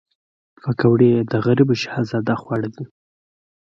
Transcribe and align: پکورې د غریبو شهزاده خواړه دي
پکورې 0.61 1.11
د 1.31 1.33
غریبو 1.45 1.73
شهزاده 1.81 2.35
خواړه 2.41 2.69
دي 2.75 2.85